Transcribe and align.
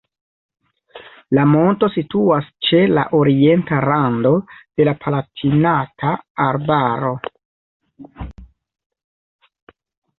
La 1.37 1.43
monto 1.49 1.89
situas 1.97 2.47
ĉe 2.69 2.79
la 2.99 3.03
orienta 3.19 3.83
rando 3.87 4.33
de 4.55 4.89
la 4.91 4.97
Palatinata 5.05 6.17
Arbaro. 6.51 7.15